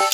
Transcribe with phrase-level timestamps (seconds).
[0.00, 0.06] Hey,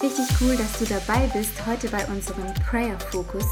[0.00, 3.44] richtig cool, dass du dabei bist heute bei unserem Prayer Focus.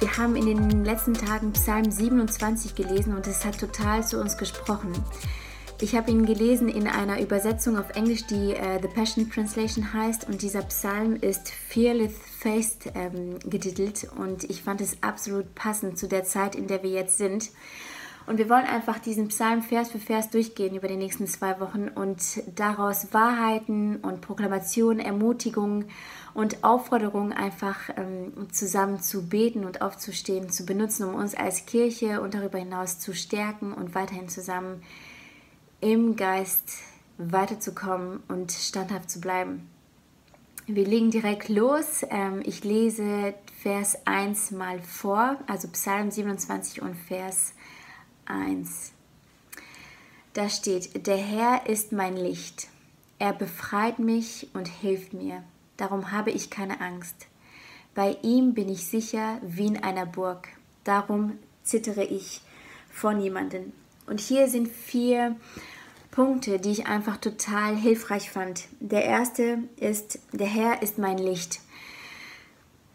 [0.00, 4.36] Wir haben in den letzten Tagen Psalm 27 gelesen und es hat total zu uns
[4.36, 4.92] gesprochen.
[5.82, 10.28] Ich habe ihn gelesen in einer Übersetzung auf Englisch, die äh, The Passion Translation heißt
[10.28, 16.06] und dieser Psalm ist Fearless Faced ähm, getitelt und ich fand es absolut passend zu
[16.06, 17.48] der Zeit, in der wir jetzt sind.
[18.26, 21.88] Und wir wollen einfach diesen Psalm Vers für Vers durchgehen über die nächsten zwei Wochen
[21.88, 22.20] und
[22.54, 25.86] daraus Wahrheiten und Proklamationen, Ermutigungen
[26.34, 32.20] und Aufforderungen einfach ähm, zusammen zu beten und aufzustehen, zu benutzen, um uns als Kirche
[32.20, 34.82] und darüber hinaus zu stärken und weiterhin zusammen
[35.80, 36.78] im Geist
[37.18, 39.68] weiterzukommen und standhaft zu bleiben.
[40.66, 42.04] Wir legen direkt los.
[42.10, 47.60] Ähm, ich lese Vers 1 mal vor, also Psalm 27 und Vers 1.
[48.30, 48.92] 1.
[50.32, 52.68] Da steht, der Herr ist mein Licht.
[53.18, 55.42] Er befreit mich und hilft mir.
[55.76, 57.26] Darum habe ich keine Angst.
[57.94, 60.48] Bei ihm bin ich sicher wie in einer Burg.
[60.84, 62.40] Darum zittere ich
[62.90, 63.72] vor niemanden.
[64.10, 65.36] Und hier sind vier
[66.10, 68.64] Punkte, die ich einfach total hilfreich fand.
[68.80, 71.60] Der erste ist, der Herr ist mein Licht.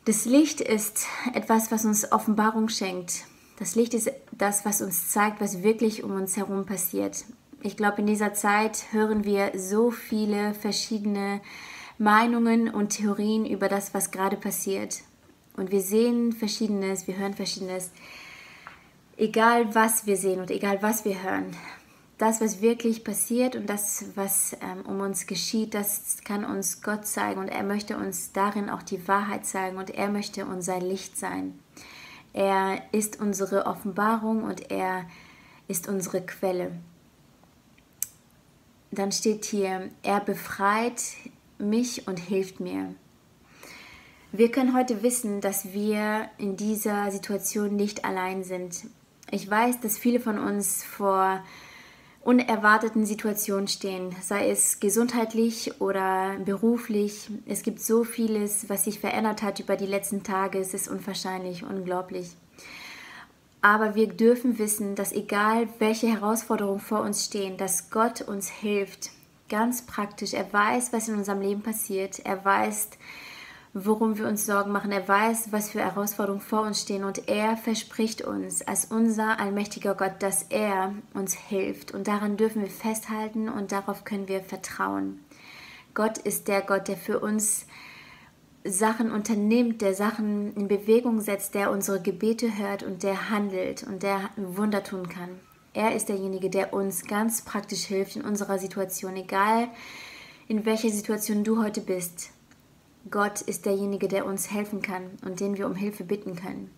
[0.03, 3.23] Das Licht ist etwas, was uns Offenbarung schenkt.
[3.57, 7.23] Das Licht ist das, was uns zeigt, was wirklich um uns herum passiert.
[7.61, 11.39] Ich glaube, in dieser Zeit hören wir so viele verschiedene
[11.97, 14.99] Meinungen und Theorien über das, was gerade passiert.
[15.55, 17.91] Und wir sehen Verschiedenes, wir hören Verschiedenes.
[19.17, 21.55] Egal was wir sehen und egal was wir hören,
[22.17, 27.05] das, was wirklich passiert und das, was ähm, um uns geschieht, das kann uns Gott
[27.05, 31.17] zeigen und er möchte uns darin auch die Wahrheit zeigen und er möchte unser Licht
[31.17, 31.57] sein.
[32.33, 35.05] Er ist unsere Offenbarung und er
[35.69, 36.71] ist unsere Quelle.
[38.91, 41.01] Dann steht hier, er befreit
[41.57, 42.93] mich und hilft mir.
[44.33, 48.87] Wir können heute wissen, dass wir in dieser Situation nicht allein sind.
[49.31, 51.43] Ich weiß, dass viele von uns vor
[52.25, 57.29] unerwarteten Situationen stehen, sei es gesundheitlich oder beruflich.
[57.45, 60.59] Es gibt so vieles, was sich verändert hat über die letzten Tage.
[60.59, 62.31] Es ist unwahrscheinlich, unglaublich.
[63.61, 69.11] Aber wir dürfen wissen, dass egal welche Herausforderungen vor uns stehen, dass Gott uns hilft.
[69.49, 70.33] Ganz praktisch.
[70.33, 72.19] Er weiß, was in unserem Leben passiert.
[72.25, 72.89] Er weiß,
[73.77, 74.93] worum wir uns Sorgen machen.
[74.93, 79.95] Er weiß, was für Herausforderungen vor uns stehen und er verspricht uns als unser allmächtiger
[79.95, 81.93] Gott, dass er uns hilft.
[81.93, 85.19] Und daran dürfen wir festhalten und darauf können wir vertrauen.
[85.93, 87.65] Gott ist der Gott, der für uns
[88.63, 94.03] Sachen unternimmt, der Sachen in Bewegung setzt, der unsere Gebete hört und der handelt und
[94.03, 95.29] der Wunder tun kann.
[95.73, 99.67] Er ist derjenige, der uns ganz praktisch hilft in unserer Situation, egal
[100.47, 102.29] in welcher Situation du heute bist.
[103.11, 106.71] Gott ist derjenige, der uns helfen kann und den wir um Hilfe bitten können.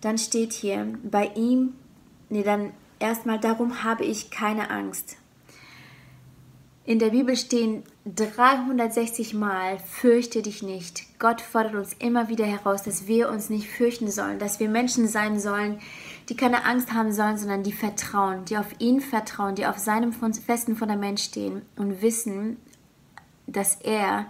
[0.00, 1.74] Dann steht hier, bei ihm,
[2.28, 5.16] nee, dann erstmal, darum habe ich keine Angst.
[6.84, 11.04] In der Bibel stehen 360 Mal, fürchte dich nicht.
[11.20, 15.06] Gott fordert uns immer wieder heraus, dass wir uns nicht fürchten sollen, dass wir Menschen
[15.06, 15.78] sein sollen,
[16.28, 20.12] die keine Angst haben sollen, sondern die vertrauen, die auf ihn vertrauen, die auf seinem
[20.12, 22.56] festen Fundament stehen und wissen,
[23.46, 24.26] dass er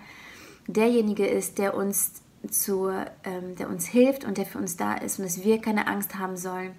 [0.67, 5.19] derjenige ist, der uns, zu, ähm, der uns hilft und der für uns da ist
[5.19, 6.73] und dass wir keine Angst haben sollen.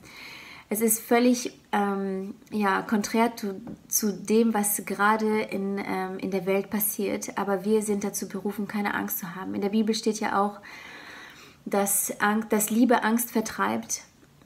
[0.69, 6.45] Es ist völlig ähm, ja, konträr zu, zu, dem, was gerade in, ähm, in der
[6.45, 9.53] Welt passiert, aber wir sind dazu berufen, keine Angst zu haben.
[9.53, 10.59] In der Bibel steht ja auch,
[11.65, 14.01] dass, Angst, dass Liebe Angst vertreibt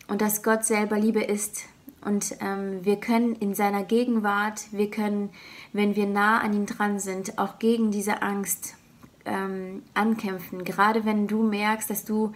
[0.08, 1.62] und dass Gott selber Liebe ist.
[2.02, 5.30] Und ähm, wir können in seiner Gegenwart, wir können,
[5.74, 8.76] wenn wir nah an ihm dran sind, auch gegen diese Angst
[9.28, 10.64] ähm, ankämpfen.
[10.64, 12.34] Gerade wenn du merkst, dass du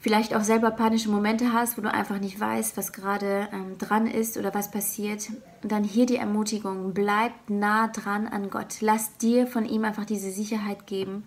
[0.00, 4.06] vielleicht auch selber panische Momente hast, wo du einfach nicht weißt, was gerade ähm, dran
[4.06, 5.30] ist oder was passiert.
[5.62, 8.76] Und dann hier die Ermutigung, bleib nah dran an Gott.
[8.80, 11.24] Lass dir von ihm einfach diese Sicherheit geben.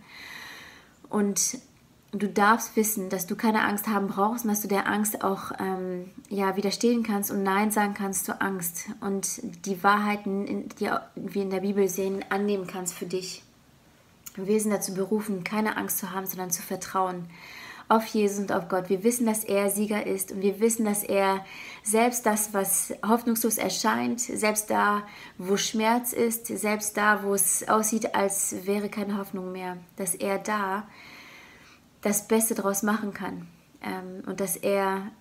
[1.10, 1.58] Und
[2.12, 5.52] du darfst wissen, dass du keine Angst haben brauchst und dass du der Angst auch
[5.60, 11.42] ähm, ja, widerstehen kannst und Nein sagen kannst zur Angst und die Wahrheiten, die wir
[11.42, 13.44] in der Bibel sehen, annehmen kannst für dich.
[14.46, 17.28] Sind dazu berufen, keine Angst zu haben, sondern zu vertrauen.
[17.90, 18.88] auf Jesus und auf Gott.
[18.90, 21.44] Wir wissen, dass er Sieger ist und wir wissen, dass er
[21.84, 25.02] selbst das, was hoffnungslos erscheint, selbst da,
[25.40, 30.38] wo Schmerz ist, selbst da, wo es aussieht, als wäre keine Hoffnung mehr, dass er
[30.38, 30.88] da
[32.02, 33.48] das Beste daraus machen kann
[33.82, 35.12] ähm, und dass er,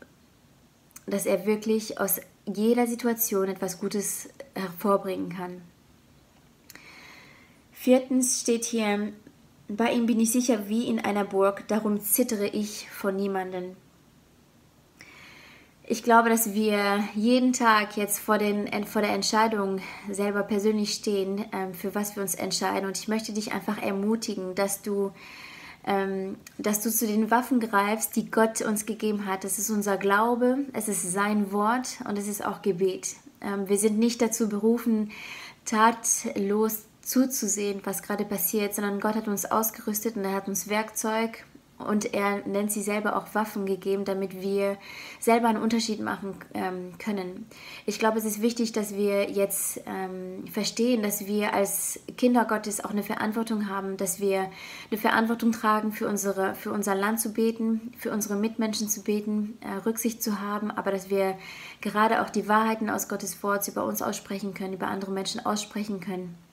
[1.06, 5.62] dass er wirklich aus jeder Situation etwas Gutes hervorbringen kann.
[7.80, 9.12] Viertens steht hier,
[9.69, 13.76] bei ihm bin ich sicher wie in einer Burg, darum zittere ich vor niemanden.
[15.86, 19.80] Ich glaube, dass wir jeden Tag jetzt vor, den, vor der Entscheidung
[20.10, 22.84] selber persönlich stehen, ähm, für was wir uns entscheiden.
[22.84, 25.12] Und ich möchte dich einfach ermutigen, dass du,
[25.86, 29.44] ähm, dass du zu den Waffen greifst, die Gott uns gegeben hat.
[29.44, 33.14] Das ist unser Glaube, es ist sein Wort und es ist auch Gebet.
[33.40, 35.12] Ähm, wir sind nicht dazu berufen,
[35.64, 41.44] tatlos zuzusehen, was gerade passiert, sondern Gott hat uns ausgerüstet und er hat uns Werkzeug
[41.78, 44.76] und er nennt sie selber auch Waffen gegeben, damit wir
[45.20, 47.46] selber einen Unterschied machen ähm, können.
[47.87, 52.84] Ich glaube, es ist wichtig, dass wir jetzt ähm, verstehen, dass wir als Kinder Gottes
[52.84, 54.50] auch eine Verantwortung haben, dass wir
[54.90, 59.56] eine Verantwortung tragen, für, unsere, für unser Land zu beten, für unsere Mitmenschen zu beten,
[59.61, 61.38] äh, Rücksicht zu haben, aber dass wir
[61.81, 66.00] gerade auch die Wahrheiten aus Gottes Wort über uns aussprechen können, über andere Menschen aussprechen
[66.00, 66.48] können.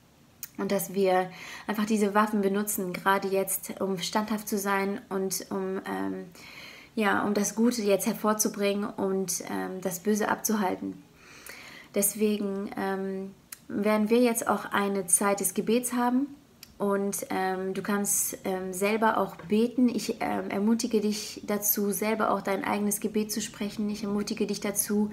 [0.58, 1.30] Und dass wir
[1.66, 6.24] einfach diese Waffen benutzen, gerade jetzt, um standhaft zu sein und um, ähm,
[6.94, 11.02] ja, um das Gute jetzt hervorzubringen und ähm, das Böse abzuhalten.
[11.94, 13.34] Deswegen ähm,
[13.68, 16.26] werden wir jetzt auch eine Zeit des Gebets haben
[16.78, 19.90] und ähm, du kannst ähm, selber auch beten.
[19.90, 23.90] Ich ähm, ermutige dich dazu, selber auch dein eigenes Gebet zu sprechen.
[23.90, 25.10] Ich ermutige dich dazu,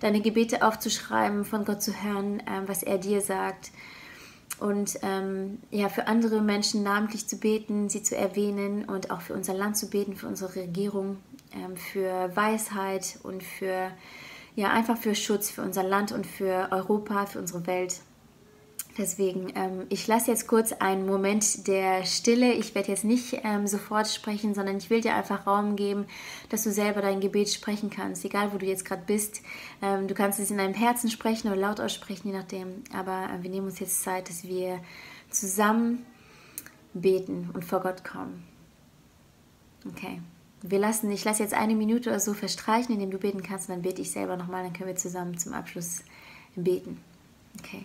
[0.00, 3.72] deine Gebete aufzuschreiben, von Gott zu hören, was er dir sagt
[4.60, 9.34] und ähm, ja, für andere Menschen namentlich zu beten, sie zu erwähnen und auch für
[9.34, 11.18] unser Land zu beten, für unsere Regierung,
[11.54, 13.90] ähm, für Weisheit und für
[14.56, 18.00] ja einfach für Schutz für unser Land und für Europa, für unsere Welt.
[18.98, 22.52] Deswegen, ähm, ich lasse jetzt kurz einen Moment der Stille.
[22.52, 26.06] Ich werde jetzt nicht ähm, sofort sprechen, sondern ich will dir einfach Raum geben,
[26.48, 29.40] dass du selber dein Gebet sprechen kannst, egal wo du jetzt gerade bist.
[29.82, 32.82] Ähm, du kannst es in deinem Herzen sprechen oder laut aussprechen, je nachdem.
[32.92, 34.80] Aber äh, wir nehmen uns jetzt Zeit, dass wir
[35.30, 36.04] zusammen
[36.92, 38.42] beten und vor Gott kommen.
[39.86, 40.20] Okay.
[40.60, 43.76] Wir lassen, ich lasse jetzt eine Minute oder so verstreichen, indem du beten kannst, und
[43.76, 46.02] dann bete ich selber nochmal, dann können wir zusammen zum Abschluss
[46.56, 47.00] beten.
[47.60, 47.84] Okay.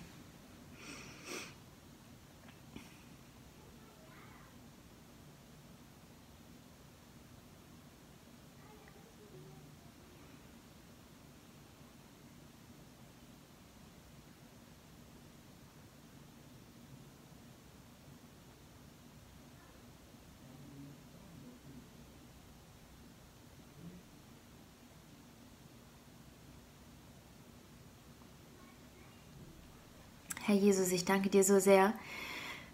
[30.53, 31.93] Herr Jesus, ich danke dir so sehr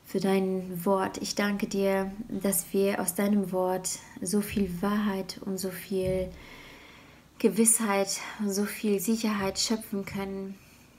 [0.06, 1.18] für dein Wort.
[1.22, 6.30] Ich danke dir, dass wir aus deinem Wort so viel Wahrheit und so viel
[7.38, 10.56] Gewissheit und so viel Sicherheit schöpfen können,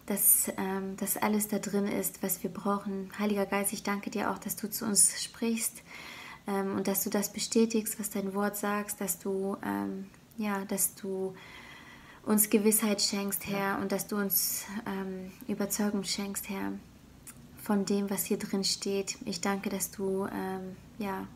[0.07, 3.11] dass ähm, das alles da drin ist, was wir brauchen.
[3.19, 5.83] Heiliger Geist, ich danke dir auch, dass du zu uns sprichst
[6.47, 10.07] ähm, und dass du das bestätigst, was dein Wort sagst, dass du ähm,
[10.39, 11.35] ja, dass du
[12.25, 16.73] uns Gewissheit schenkst, Herr, und dass du uns ähm, Überzeugung schenkst, Herr,
[17.63, 19.17] von dem, was hier drin steht.
[19.25, 21.27] Ich danke, dass du, ähm, ja,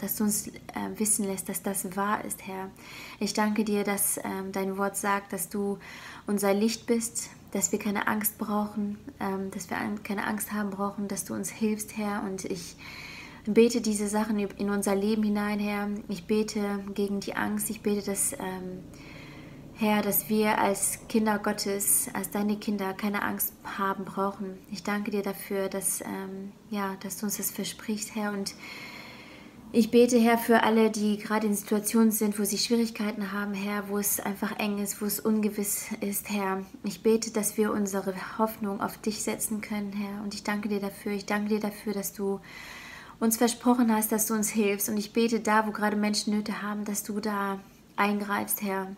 [0.00, 0.52] dass du uns äh,
[0.96, 2.70] wissen lässt, dass das wahr ist, Herr.
[3.18, 5.78] Ich danke dir, dass ähm, dein Wort sagt, dass du
[6.26, 11.08] unser Licht bist, dass wir keine Angst brauchen, ähm, dass wir keine Angst haben brauchen,
[11.08, 12.22] dass du uns hilfst, Herr.
[12.24, 12.76] Und ich
[13.46, 15.88] bete diese Sachen in unser Leben hinein, Herr.
[16.08, 17.70] Ich bete gegen die Angst.
[17.70, 18.82] Ich bete, dass ähm,
[19.78, 24.56] Herr, dass wir als Kinder Gottes, als deine Kinder keine Angst haben brauchen.
[24.72, 28.32] Ich danke dir dafür, dass, ähm, ja, dass du uns das versprichst, Herr.
[28.32, 28.54] Und
[29.72, 33.90] ich bete, Herr, für alle, die gerade in Situationen sind, wo sie Schwierigkeiten haben, Herr,
[33.90, 36.64] wo es einfach eng ist, wo es ungewiss ist, Herr.
[36.82, 40.22] Ich bete, dass wir unsere Hoffnung auf dich setzen können, Herr.
[40.22, 41.12] Und ich danke dir dafür.
[41.12, 42.40] Ich danke dir dafür, dass du
[43.20, 44.88] uns versprochen hast, dass du uns hilfst.
[44.88, 47.60] Und ich bete da, wo gerade Menschen Nöte haben, dass du da
[47.96, 48.96] eingreifst, Herr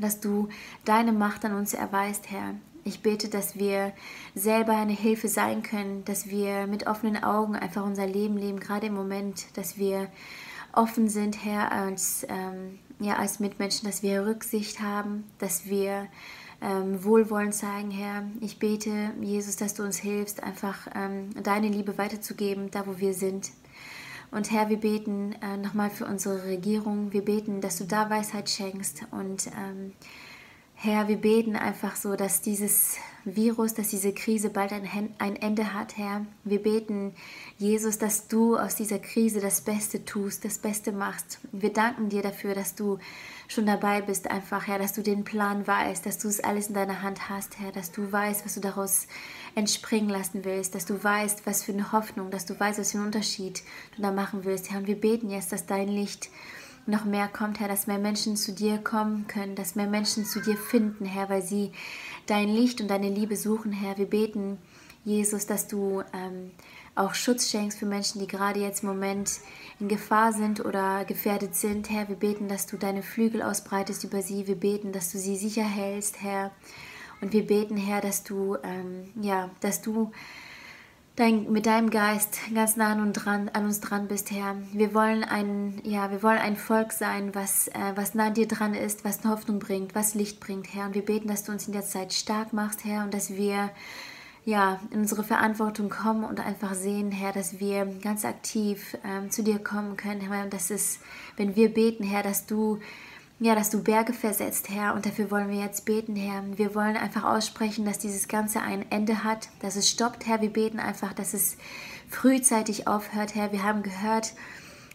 [0.00, 0.48] dass du
[0.84, 2.54] deine Macht an uns erweist, Herr.
[2.84, 3.92] Ich bete, dass wir
[4.34, 8.88] selber eine Hilfe sein können, dass wir mit offenen Augen einfach unser Leben leben, gerade
[8.88, 10.08] im Moment, dass wir
[10.72, 16.08] offen sind, Herr, als, ähm, ja, als Mitmenschen, dass wir Rücksicht haben, dass wir
[16.60, 18.24] ähm, Wohlwollen zeigen, Herr.
[18.40, 23.14] Ich bete, Jesus, dass du uns hilfst, einfach ähm, deine Liebe weiterzugeben, da wo wir
[23.14, 23.50] sind.
[24.32, 27.12] Und Herr, wir beten äh, nochmal für unsere Regierung.
[27.12, 29.02] Wir beten, dass du da Weisheit schenkst.
[29.10, 29.92] Und ähm,
[30.74, 35.96] Herr, wir beten einfach so, dass dieses Virus, dass diese Krise bald ein, Ende hat,
[35.96, 36.26] Herr.
[36.42, 37.14] Wir beten,
[37.56, 41.38] Jesus, dass du aus dieser Krise das Beste tust, das Beste machst.
[41.52, 42.98] Wir danken dir dafür, dass du
[43.46, 46.74] schon dabei bist, einfach, Herr, dass du den Plan weißt, dass du es alles in
[46.74, 49.06] deiner Hand hast, Herr, dass du weißt, was du daraus
[49.54, 52.98] entspringen lassen willst, dass du weißt, was für eine Hoffnung, dass du weißt, was für
[52.98, 53.62] einen Unterschied
[53.94, 54.78] du da machen willst, Herr.
[54.78, 56.30] Und wir beten jetzt, dass dein Licht
[56.86, 60.40] noch mehr kommt, Herr, dass mehr Menschen zu dir kommen können, dass mehr Menschen zu
[60.40, 61.72] dir finden, Herr, weil sie
[62.26, 63.98] dein Licht und deine Liebe suchen, Herr.
[63.98, 64.58] Wir beten,
[65.04, 66.52] Jesus, dass du ähm,
[66.94, 69.30] auch Schutz schenkst für Menschen, die gerade jetzt im Moment
[69.80, 71.90] in Gefahr sind oder gefährdet sind.
[71.90, 74.46] Herr, wir beten, dass du deine Flügel ausbreitest über sie.
[74.46, 76.52] Wir beten, dass du sie sicher hältst, Herr.
[77.20, 80.12] Und wir beten, Herr, dass du, ähm, ja, dass du
[81.16, 84.56] dein, mit deinem Geist ganz nah an, dran, an uns dran bist, Herr.
[84.72, 88.48] Wir wollen ein, ja, wir wollen ein Volk sein, was, äh, was nah an dir
[88.48, 90.86] dran ist, was Hoffnung bringt, was Licht bringt, Herr.
[90.86, 93.70] Und wir beten, dass du uns in der Zeit stark machst, Herr, und dass wir
[94.44, 99.44] ja, in unsere Verantwortung kommen und einfach sehen, Herr, dass wir ganz aktiv ähm, zu
[99.44, 100.98] dir kommen können, Herr, und dass es,
[101.36, 102.80] wenn wir beten, Herr, dass du
[103.42, 104.94] ja, dass du Berge versetzt, Herr.
[104.94, 106.44] Und dafür wollen wir jetzt beten, Herr.
[106.56, 110.40] Wir wollen einfach aussprechen, dass dieses Ganze ein Ende hat, dass es stoppt, Herr.
[110.40, 111.56] Wir beten einfach, dass es
[112.08, 113.50] frühzeitig aufhört, Herr.
[113.50, 114.34] Wir haben gehört,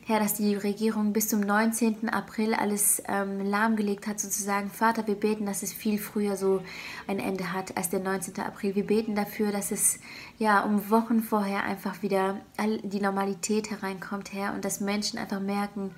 [0.05, 2.07] Herr, dass die Regierung bis zum 19.
[2.07, 4.69] April alles ähm, lahmgelegt hat, sozusagen.
[4.69, 6.61] Vater, wir beten, dass es viel früher so
[7.05, 8.39] ein Ende hat als der 19.
[8.39, 8.75] April.
[8.75, 9.99] Wir beten dafür, dass es
[10.39, 15.91] ja um Wochen vorher einfach wieder die Normalität hereinkommt, Herr, und dass Menschen einfach merken,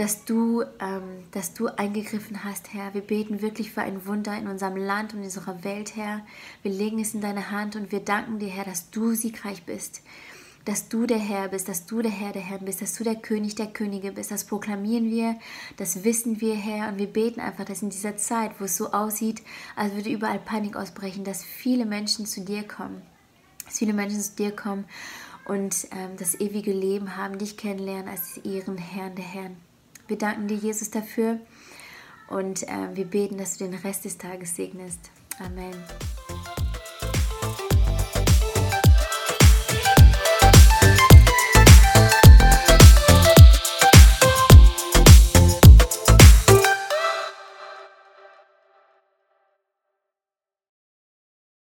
[0.00, 2.94] dass du, ähm, dass du eingegriffen hast, Herr.
[2.94, 6.24] Wir beten wirklich für ein Wunder in unserem Land und in unserer Welt, Herr.
[6.62, 10.00] Wir legen es in deine Hand und wir danken dir, Herr, dass du siegreich bist.
[10.64, 13.16] Dass du der Herr bist, dass du der Herr der Herren bist, dass du der
[13.16, 14.30] König der Könige bist.
[14.30, 15.36] Das proklamieren wir,
[15.76, 16.88] das wissen wir, Herr.
[16.88, 19.42] Und wir beten einfach, dass in dieser Zeit, wo es so aussieht,
[19.76, 23.02] als würde überall Panik ausbrechen, dass viele Menschen zu dir kommen.
[23.66, 24.86] Dass viele Menschen zu dir kommen
[25.44, 29.69] und ähm, das ewige Leben haben, dich kennenlernen als ihren Herrn der Herren.
[30.10, 31.38] Wir danken dir, Jesus, dafür
[32.26, 34.98] und äh, wir beten, dass du den Rest des Tages segnest.
[35.38, 35.72] Amen.